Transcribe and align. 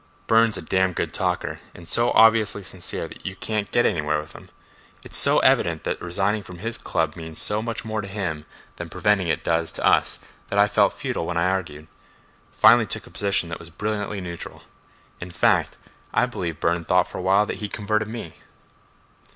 Burne's 0.25 0.57
a 0.57 0.63
damn 0.63 0.93
good 0.93 1.13
talker, 1.13 1.59
and 1.75 1.87
so 1.87 2.09
obviously 2.13 2.63
sincere 2.63 3.07
that 3.07 3.23
you 3.23 3.35
can't 3.35 3.69
get 3.71 3.85
anywhere 3.85 4.19
with 4.19 4.33
him. 4.33 4.49
It's 5.03 5.15
so 5.15 5.37
evident 5.41 5.83
that 5.83 6.01
resigning 6.01 6.41
from 6.41 6.57
his 6.57 6.75
club 6.79 7.15
means 7.15 7.39
so 7.39 7.61
much 7.61 7.85
more 7.85 8.01
to 8.01 8.07
him 8.07 8.47
than 8.77 8.89
preventing 8.89 9.27
it 9.27 9.43
does 9.43 9.71
to 9.73 9.85
us 9.85 10.17
that 10.47 10.57
I 10.57 10.67
felt 10.67 10.93
futile 10.93 11.27
when 11.27 11.37
I 11.37 11.51
argued; 11.51 11.85
finally 12.51 12.87
took 12.87 13.05
a 13.05 13.11
position 13.11 13.49
that 13.49 13.59
was 13.59 13.69
brilliantly 13.69 14.21
neutral. 14.21 14.63
In 15.19 15.29
fact, 15.29 15.77
I 16.15 16.25
believe 16.25 16.59
Burne 16.59 16.83
thought 16.83 17.07
for 17.07 17.19
a 17.19 17.21
while 17.21 17.45
that 17.45 17.57
he'd 17.57 17.71
converted 17.71 18.07
me." 18.07 18.33